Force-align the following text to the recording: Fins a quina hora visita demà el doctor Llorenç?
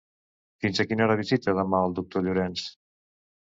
Fins 0.63 0.81
a 0.83 0.85
quina 0.91 1.05
hora 1.07 1.17
visita 1.19 1.55
demà 1.59 1.83
el 1.91 1.95
doctor 2.01 2.27
Llorenç? 2.31 2.67